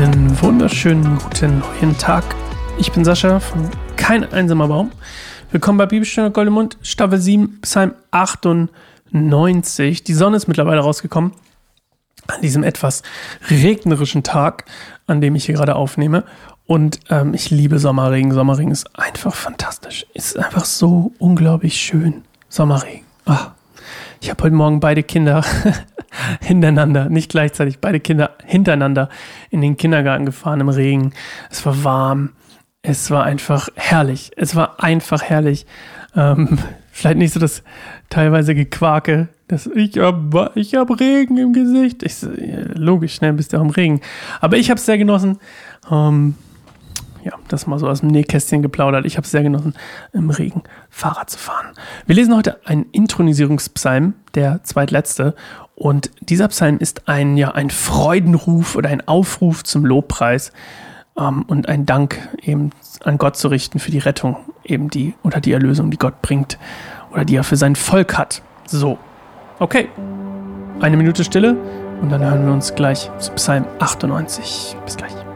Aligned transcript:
Einen 0.00 0.40
wunderschönen 0.40 1.18
guten 1.18 1.58
neuen 1.58 1.98
Tag. 1.98 2.24
Ich 2.78 2.90
bin 2.90 3.04
Sascha 3.04 3.38
von 3.38 3.68
Kein 3.96 4.24
einsamer 4.32 4.66
Baum. 4.66 4.92
Willkommen 5.50 5.76
bei 5.76 5.84
Bibelstunde 5.84 6.30
Goldemund, 6.30 6.78
Staffel 6.80 7.18
7, 7.18 7.60
Psalm 7.60 7.92
98. 8.10 10.02
Die 10.02 10.14
Sonne 10.14 10.38
ist 10.38 10.48
mittlerweile 10.48 10.80
rausgekommen 10.80 11.32
an 12.28 12.40
diesem 12.40 12.62
etwas 12.64 13.02
regnerischen 13.50 14.22
Tag, 14.22 14.64
an 15.06 15.20
dem 15.20 15.34
ich 15.34 15.44
hier 15.44 15.56
gerade 15.56 15.76
aufnehme. 15.76 16.24
Und 16.64 17.00
ähm, 17.10 17.34
ich 17.34 17.50
liebe 17.50 17.78
Sommerregen. 17.78 18.32
Sommerregen 18.32 18.72
ist 18.72 18.98
einfach 18.98 19.34
fantastisch. 19.34 20.06
Ist 20.14 20.38
einfach 20.38 20.64
so 20.64 21.12
unglaublich 21.18 21.76
schön. 21.78 22.22
Sommerregen. 22.48 23.04
Ach. 23.26 23.50
Ich 24.22 24.28
habe 24.28 24.44
heute 24.44 24.54
Morgen 24.54 24.80
beide 24.80 25.02
Kinder 25.02 25.42
hintereinander, 26.42 27.08
nicht 27.08 27.30
gleichzeitig, 27.30 27.78
beide 27.78 28.00
Kinder 28.00 28.32
hintereinander 28.44 29.08
in 29.48 29.62
den 29.62 29.78
Kindergarten 29.78 30.26
gefahren 30.26 30.60
im 30.60 30.68
Regen. 30.68 31.14
Es 31.50 31.64
war 31.64 31.84
warm. 31.84 32.30
Es 32.82 33.10
war 33.10 33.24
einfach 33.24 33.68
herrlich. 33.76 34.30
Es 34.36 34.54
war 34.54 34.82
einfach 34.82 35.22
herrlich. 35.22 35.64
Ähm, 36.14 36.58
vielleicht 36.92 37.16
nicht 37.16 37.32
so 37.32 37.40
das 37.40 37.62
teilweise 38.10 38.54
Gequake, 38.54 39.28
dass 39.48 39.66
ich 39.66 39.96
habe 39.98 40.52
ich 40.54 40.74
hab 40.74 41.00
Regen 41.00 41.38
im 41.38 41.54
Gesicht. 41.54 42.02
Ich, 42.02 42.16
logisch, 42.74 43.14
schnell 43.14 43.32
bist 43.32 43.54
du 43.54 43.56
auch 43.56 43.62
im 43.62 43.70
Regen. 43.70 44.02
Aber 44.42 44.58
ich 44.58 44.68
habe 44.68 44.78
es 44.78 44.84
sehr 44.84 44.98
genossen. 44.98 45.38
Ähm, 45.90 46.34
ja, 47.30 47.38
das 47.48 47.66
mal 47.66 47.78
so 47.78 47.88
aus 47.88 48.00
dem 48.00 48.08
Nähkästchen 48.08 48.62
geplaudert. 48.62 49.06
Ich 49.06 49.16
habe 49.16 49.24
es 49.24 49.30
sehr 49.30 49.42
genossen, 49.42 49.74
im 50.12 50.30
Regen 50.30 50.62
Fahrrad 50.88 51.30
zu 51.30 51.38
fahren. 51.38 51.72
Wir 52.06 52.14
lesen 52.14 52.36
heute 52.36 52.58
einen 52.66 52.86
Intronisierungspsalm, 52.92 54.14
der 54.34 54.62
zweitletzte. 54.64 55.34
Und 55.74 56.10
dieser 56.20 56.48
Psalm 56.48 56.78
ist 56.78 57.08
ein, 57.08 57.36
ja, 57.36 57.52
ein 57.52 57.70
Freudenruf 57.70 58.76
oder 58.76 58.90
ein 58.90 59.06
Aufruf 59.06 59.64
zum 59.64 59.86
Lobpreis 59.86 60.52
ähm, 61.16 61.44
und 61.46 61.68
ein 61.68 61.86
Dank 61.86 62.18
eben 62.42 62.70
an 63.04 63.16
Gott 63.16 63.36
zu 63.36 63.48
richten 63.48 63.78
für 63.78 63.90
die 63.90 63.98
Rettung, 63.98 64.36
eben 64.64 64.90
die 64.90 65.14
oder 65.22 65.40
die 65.40 65.52
Erlösung, 65.52 65.90
die 65.90 65.98
Gott 65.98 66.20
bringt 66.20 66.58
oder 67.12 67.24
die 67.24 67.36
er 67.36 67.44
für 67.44 67.56
sein 67.56 67.76
Volk 67.76 68.18
hat. 68.18 68.42
So, 68.66 68.98
okay. 69.58 69.88
Eine 70.80 70.96
Minute 70.96 71.24
Stille 71.24 71.56
und 72.00 72.10
dann 72.10 72.22
hören 72.22 72.46
wir 72.46 72.52
uns 72.52 72.74
gleich 72.74 73.10
zu 73.18 73.32
Psalm 73.32 73.64
98. 73.78 74.76
Bis 74.84 74.96
gleich. 74.96 75.29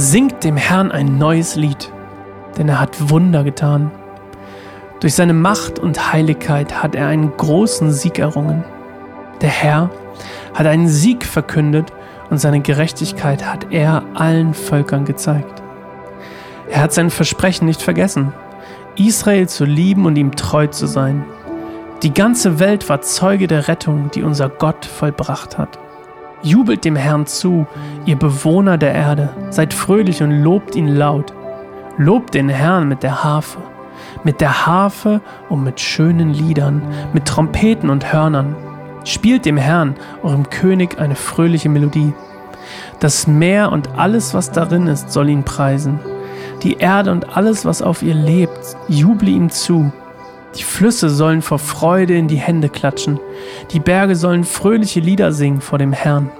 Singt 0.00 0.44
dem 0.44 0.56
Herrn 0.56 0.92
ein 0.92 1.18
neues 1.18 1.56
Lied, 1.56 1.90
denn 2.56 2.68
er 2.68 2.78
hat 2.78 3.10
Wunder 3.10 3.42
getan. 3.42 3.90
Durch 5.00 5.16
seine 5.16 5.32
Macht 5.32 5.80
und 5.80 6.12
Heiligkeit 6.12 6.84
hat 6.84 6.94
er 6.94 7.08
einen 7.08 7.36
großen 7.36 7.90
Sieg 7.90 8.20
errungen. 8.20 8.62
Der 9.40 9.48
Herr 9.48 9.90
hat 10.54 10.68
einen 10.68 10.86
Sieg 10.86 11.26
verkündet 11.26 11.92
und 12.30 12.38
seine 12.38 12.60
Gerechtigkeit 12.60 13.44
hat 13.44 13.72
er 13.72 14.04
allen 14.14 14.54
Völkern 14.54 15.04
gezeigt. 15.04 15.64
Er 16.70 16.80
hat 16.80 16.92
sein 16.92 17.10
Versprechen 17.10 17.66
nicht 17.66 17.82
vergessen, 17.82 18.32
Israel 18.94 19.48
zu 19.48 19.64
lieben 19.64 20.06
und 20.06 20.14
ihm 20.14 20.30
treu 20.36 20.68
zu 20.68 20.86
sein. 20.86 21.24
Die 22.04 22.14
ganze 22.14 22.60
Welt 22.60 22.88
war 22.88 23.00
Zeuge 23.00 23.48
der 23.48 23.66
Rettung, 23.66 24.12
die 24.12 24.22
unser 24.22 24.48
Gott 24.48 24.86
vollbracht 24.86 25.58
hat. 25.58 25.76
Jubelt 26.42 26.84
dem 26.84 26.94
Herrn 26.94 27.26
zu, 27.26 27.66
ihr 28.06 28.16
Bewohner 28.16 28.78
der 28.78 28.94
Erde, 28.94 29.30
seid 29.50 29.74
fröhlich 29.74 30.22
und 30.22 30.42
lobt 30.42 30.76
ihn 30.76 30.88
laut. 30.88 31.32
Lobt 31.96 32.34
den 32.34 32.48
Herrn 32.48 32.88
mit 32.88 33.02
der 33.02 33.24
Harfe, 33.24 33.58
mit 34.22 34.40
der 34.40 34.66
Harfe 34.66 35.20
und 35.48 35.64
mit 35.64 35.80
schönen 35.80 36.32
Liedern, 36.32 36.82
mit 37.12 37.24
Trompeten 37.24 37.90
und 37.90 38.12
Hörnern. 38.12 38.54
Spielt 39.04 39.46
dem 39.46 39.56
Herrn, 39.56 39.96
eurem 40.22 40.48
König, 40.48 41.00
eine 41.00 41.16
fröhliche 41.16 41.68
Melodie. 41.68 42.12
Das 43.00 43.26
Meer 43.26 43.72
und 43.72 43.96
alles, 43.96 44.32
was 44.32 44.52
darin 44.52 44.86
ist, 44.86 45.10
soll 45.10 45.28
ihn 45.28 45.42
preisen. 45.42 45.98
Die 46.62 46.74
Erde 46.74 47.10
und 47.10 47.36
alles, 47.36 47.64
was 47.64 47.82
auf 47.82 48.02
ihr 48.02 48.14
lebt, 48.14 48.76
juble 48.88 49.30
ihm 49.30 49.50
zu. 49.50 49.92
Die 50.56 50.62
Flüsse 50.62 51.10
sollen 51.10 51.42
vor 51.42 51.58
Freude 51.58 52.16
in 52.16 52.28
die 52.28 52.36
Hände 52.36 52.68
klatschen. 52.68 53.18
Die 53.72 53.80
Berge 53.80 54.16
sollen 54.16 54.44
fröhliche 54.44 55.00
Lieder 55.00 55.32
singen 55.32 55.60
vor 55.60 55.78
dem 55.78 55.92
Herrn. 55.92 56.30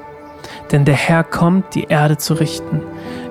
Denn 0.73 0.85
der 0.85 0.95
Herr 0.95 1.25
kommt, 1.25 1.75
die 1.75 1.85
Erde 1.85 2.17
zu 2.17 2.35
richten. 2.35 2.81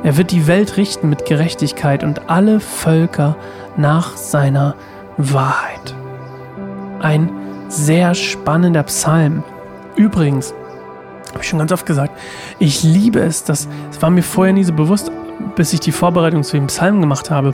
Er 0.04 0.18
wird 0.18 0.32
die 0.32 0.48
Welt 0.48 0.78
richten 0.78 1.10
mit 1.10 1.26
Gerechtigkeit 1.26 2.04
und 2.04 2.30
alle 2.30 2.60
Völker 2.60 3.36
nach 3.76 4.18
seiner 4.18 4.76
Wahrheit. 5.18 5.96
Ein 7.00 7.30
sehr 7.70 8.16
spannender 8.16 8.84
Psalm. 8.84 9.44
Übrigens, 9.96 10.54
habe 11.30 11.44
ich 11.44 11.50
schon 11.50 11.60
ganz 11.60 11.72
oft 11.72 11.86
gesagt, 11.86 12.18
ich 12.60 12.84
liebe 12.84 13.20
es, 13.20 13.44
das, 13.44 13.68
das 13.92 14.02
war 14.02 14.10
mir 14.10 14.24
vorher 14.24 14.54
nie 14.54 14.64
so 14.64 14.74
bewusst, 14.74 15.12
bis 15.56 15.74
ich 15.74 15.80
die 15.80 15.92
Vorbereitung 15.92 16.44
zu 16.44 16.58
dem 16.58 16.68
Psalm 16.68 17.02
gemacht 17.02 17.32
habe, 17.32 17.54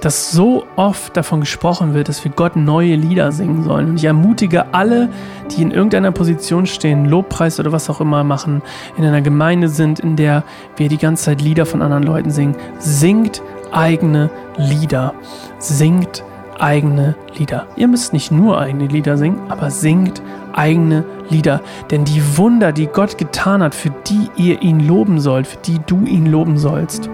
dass 0.00 0.30
so 0.30 0.64
oft 0.76 1.16
davon 1.16 1.40
gesprochen 1.40 1.94
wird, 1.94 2.08
dass 2.08 2.24
wir 2.24 2.32
Gott 2.32 2.56
neue 2.56 2.94
Lieder 2.94 3.32
singen 3.32 3.64
sollen. 3.64 3.90
Und 3.90 3.96
ich 3.96 4.04
ermutige 4.04 4.72
alle, 4.72 5.08
die 5.50 5.62
in 5.62 5.70
irgendeiner 5.70 6.12
Position 6.12 6.66
stehen, 6.66 7.06
Lobpreis 7.06 7.58
oder 7.60 7.72
was 7.72 7.90
auch 7.90 8.00
immer 8.00 8.24
machen, 8.24 8.62
in 8.96 9.04
einer 9.04 9.22
Gemeinde 9.22 9.68
sind, 9.68 10.00
in 10.00 10.16
der 10.16 10.44
wir 10.76 10.88
die 10.88 10.98
ganze 10.98 11.24
Zeit 11.24 11.42
Lieder 11.42 11.66
von 11.66 11.82
anderen 11.82 12.04
Leuten 12.04 12.30
singen, 12.30 12.56
singt 12.78 13.42
eigene 13.72 14.30
Lieder. 14.56 15.14
Singt 15.58 16.24
eigene 16.58 17.16
Lieder. 17.36 17.66
Ihr 17.76 17.88
müsst 17.88 18.12
nicht 18.12 18.30
nur 18.30 18.60
eigene 18.60 18.86
Lieder 18.86 19.16
singen, 19.16 19.40
aber 19.48 19.70
singt 19.70 20.22
eigene 20.52 21.04
Lieder. 21.28 21.60
Denn 21.90 22.04
die 22.04 22.36
Wunder, 22.36 22.72
die 22.72 22.86
Gott 22.86 23.18
getan 23.18 23.62
hat, 23.62 23.74
für 23.74 23.90
die 24.06 24.28
ihr 24.36 24.62
ihn 24.62 24.80
loben 24.80 25.20
sollt, 25.20 25.46
für 25.46 25.58
die 25.58 25.80
du 25.86 26.04
ihn 26.04 26.26
loben 26.26 26.58
sollst, 26.58 27.08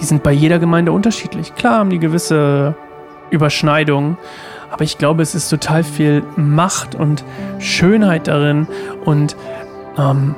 die 0.00 0.04
sind 0.04 0.22
bei 0.22 0.32
jeder 0.32 0.58
Gemeinde 0.58 0.92
unterschiedlich. 0.92 1.54
Klar 1.54 1.78
haben 1.78 1.90
die 1.90 1.98
gewisse 1.98 2.76
Überschneidungen, 3.30 4.16
aber 4.70 4.84
ich 4.84 4.98
glaube, 4.98 5.22
es 5.22 5.34
ist 5.34 5.48
total 5.48 5.84
viel 5.84 6.22
Macht 6.36 6.94
und 6.94 7.24
Schönheit 7.58 8.28
darin 8.28 8.66
und 9.04 9.36
ähm, 9.98 10.34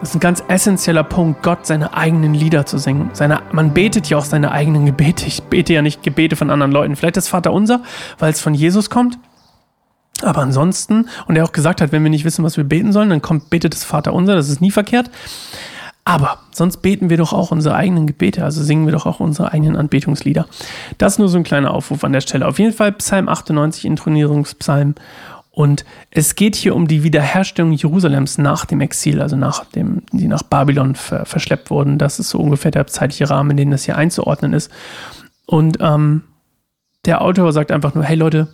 das 0.00 0.10
ist 0.10 0.14
ein 0.14 0.20
ganz 0.20 0.42
essentieller 0.48 1.04
Punkt, 1.04 1.42
Gott 1.42 1.66
seine 1.66 1.92
eigenen 1.92 2.32
Lieder 2.32 2.64
zu 2.64 2.78
singen. 2.78 3.10
Seine, 3.12 3.42
man 3.52 3.74
betet 3.74 4.08
ja 4.08 4.16
auch 4.16 4.24
seine 4.24 4.50
eigenen 4.50 4.86
Gebete. 4.86 5.26
Ich 5.26 5.42
bete 5.42 5.74
ja 5.74 5.82
nicht 5.82 6.02
Gebete 6.02 6.36
von 6.36 6.48
anderen 6.48 6.72
Leuten. 6.72 6.96
Vielleicht 6.96 7.18
das 7.18 7.28
Vater 7.28 7.52
unser, 7.52 7.82
weil 8.18 8.32
es 8.32 8.40
von 8.40 8.54
Jesus 8.54 8.88
kommt. 8.88 9.18
Aber 10.22 10.40
ansonsten, 10.40 11.08
und 11.26 11.36
er 11.36 11.44
auch 11.44 11.52
gesagt 11.52 11.82
hat, 11.82 11.92
wenn 11.92 12.02
wir 12.02 12.10
nicht 12.10 12.24
wissen, 12.24 12.44
was 12.44 12.56
wir 12.56 12.64
beten 12.64 12.92
sollen, 12.92 13.10
dann 13.10 13.20
kommt, 13.20 13.50
betet 13.50 13.74
das 13.74 13.84
Vater 13.84 14.14
unser, 14.14 14.34
das 14.34 14.48
ist 14.48 14.62
nie 14.62 14.70
verkehrt. 14.70 15.10
Aber 16.10 16.38
sonst 16.50 16.78
beten 16.78 17.08
wir 17.08 17.18
doch 17.18 17.32
auch 17.32 17.52
unsere 17.52 17.76
eigenen 17.76 18.08
Gebete, 18.08 18.42
also 18.42 18.64
singen 18.64 18.84
wir 18.84 18.92
doch 18.92 19.06
auch 19.06 19.20
unsere 19.20 19.52
eigenen 19.52 19.76
Anbetungslieder. 19.76 20.44
Das 20.98 21.12
ist 21.12 21.18
nur 21.20 21.28
so 21.28 21.38
ein 21.38 21.44
kleiner 21.44 21.72
Aufruf 21.72 22.02
an 22.02 22.12
der 22.12 22.20
Stelle. 22.20 22.48
Auf 22.48 22.58
jeden 22.58 22.72
Fall 22.72 22.90
Psalm 22.94 23.28
98, 23.28 23.84
Intronierungspsalm. 23.84 24.96
Und 25.52 25.84
es 26.10 26.34
geht 26.34 26.56
hier 26.56 26.74
um 26.74 26.88
die 26.88 27.04
Wiederherstellung 27.04 27.70
Jerusalems 27.70 28.38
nach 28.38 28.64
dem 28.64 28.80
Exil, 28.80 29.22
also 29.22 29.36
nach 29.36 29.64
dem, 29.66 30.02
die 30.10 30.26
nach 30.26 30.42
Babylon 30.42 30.96
ver 30.96 31.26
verschleppt 31.26 31.70
wurden. 31.70 31.96
Das 31.96 32.18
ist 32.18 32.30
so 32.30 32.40
ungefähr 32.40 32.72
der 32.72 32.88
zeitliche 32.88 33.30
Rahmen, 33.30 33.52
in 33.52 33.56
dem 33.58 33.70
das 33.70 33.84
hier 33.84 33.96
einzuordnen 33.96 34.52
ist. 34.52 34.68
Und 35.46 35.78
ähm, 35.80 36.22
der 37.04 37.22
Autor 37.22 37.52
sagt 37.52 37.70
einfach 37.70 37.94
nur, 37.94 38.02
hey 38.02 38.16
Leute, 38.16 38.48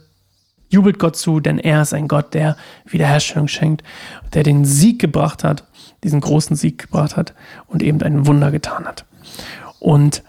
jubelt 0.68 0.98
Gott 0.98 1.16
zu, 1.16 1.40
denn 1.40 1.58
er 1.58 1.82
ist 1.82 1.94
ein 1.94 2.08
Gott, 2.08 2.34
der 2.34 2.56
Wiederherstellung 2.84 3.48
schenkt, 3.48 3.82
der 4.34 4.42
den 4.42 4.64
Sieg 4.64 4.98
gebracht 4.98 5.44
hat, 5.44 5.64
diesen 6.04 6.20
großen 6.20 6.56
Sieg 6.56 6.78
gebracht 6.78 7.16
hat 7.16 7.34
und 7.66 7.82
eben 7.82 8.02
ein 8.02 8.26
Wunder 8.26 8.50
getan 8.50 8.84
hat. 8.84 9.04
Und 9.78 10.22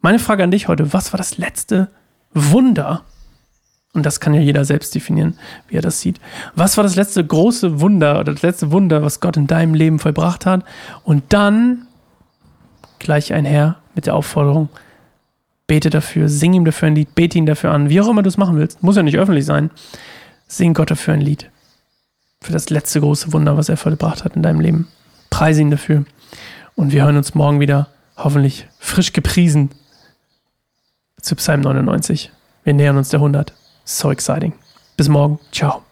meine 0.00 0.18
Frage 0.18 0.42
an 0.42 0.50
dich 0.50 0.68
heute, 0.68 0.92
was 0.92 1.12
war 1.12 1.18
das 1.18 1.38
letzte 1.38 1.90
Wunder, 2.34 3.04
Und 3.94 4.06
das 4.06 4.20
kann 4.20 4.32
ja 4.32 4.40
jeder 4.40 4.64
selbst 4.64 4.94
definieren, 4.94 5.38
wie 5.68 5.76
er 5.76 5.82
das 5.82 6.00
sieht. 6.00 6.18
Was 6.54 6.76
war 6.76 6.84
das 6.84 6.96
letzte 6.96 7.24
große 7.24 7.80
Wunder 7.80 8.20
oder 8.20 8.32
das 8.32 8.42
letzte 8.42 8.72
Wunder, 8.72 9.02
was 9.02 9.20
Gott 9.20 9.36
in 9.36 9.46
deinem 9.46 9.74
Leben 9.74 9.98
vollbracht 9.98 10.46
hat? 10.46 10.64
Und 11.04 11.24
dann 11.32 11.86
gleich 12.98 13.34
einher 13.34 13.76
mit 13.94 14.06
der 14.06 14.14
Aufforderung, 14.14 14.70
bete 15.72 15.88
dafür, 15.88 16.28
sing 16.28 16.52
ihm 16.52 16.66
dafür 16.66 16.88
ein 16.88 16.94
Lied, 16.94 17.14
bete 17.14 17.38
ihn 17.38 17.46
dafür 17.46 17.70
an, 17.70 17.88
wie 17.88 17.98
auch 17.98 18.08
immer 18.08 18.22
du 18.22 18.28
es 18.28 18.36
machen 18.36 18.58
willst. 18.58 18.82
Muss 18.82 18.96
ja 18.96 19.02
nicht 19.02 19.16
öffentlich 19.16 19.46
sein. 19.46 19.70
Sing 20.46 20.74
Gott 20.74 20.90
dafür 20.90 21.14
ein 21.14 21.22
Lied. 21.22 21.48
Für 22.42 22.52
das 22.52 22.68
letzte 22.68 23.00
große 23.00 23.32
Wunder, 23.32 23.56
was 23.56 23.70
er 23.70 23.78
vollbracht 23.78 24.22
hat 24.22 24.36
in 24.36 24.42
deinem 24.42 24.60
Leben. 24.60 24.88
Preise 25.30 25.62
ihn 25.62 25.70
dafür. 25.70 26.04
Und 26.74 26.92
wir 26.92 27.04
hören 27.04 27.16
uns 27.16 27.34
morgen 27.34 27.58
wieder, 27.58 27.88
hoffentlich 28.18 28.66
frisch 28.80 29.14
gepriesen, 29.14 29.70
zu 31.22 31.36
Psalm 31.36 31.62
99. 31.62 32.30
Wir 32.64 32.74
nähern 32.74 32.98
uns 32.98 33.08
der 33.08 33.20
100. 33.20 33.54
So 33.86 34.10
exciting. 34.10 34.52
Bis 34.98 35.08
morgen. 35.08 35.40
Ciao. 35.52 35.82